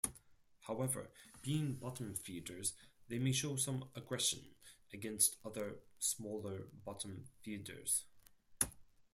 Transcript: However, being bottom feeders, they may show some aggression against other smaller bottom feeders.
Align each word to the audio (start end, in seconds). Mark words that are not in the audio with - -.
However, 0.61 1.11
being 1.43 1.75
bottom 1.75 2.15
feeders, 2.15 2.73
they 3.07 3.19
may 3.19 3.31
show 3.31 3.55
some 3.55 3.87
aggression 3.93 4.39
against 4.91 5.37
other 5.45 5.75
smaller 5.99 6.69
bottom 6.83 7.25
feeders. 7.43 8.05